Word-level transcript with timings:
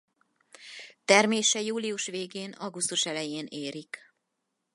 Termése 1.05 1.61
július 1.61 2.05
végén-augusztus 2.05 3.05
elején 3.05 3.45
érik. 3.49 4.13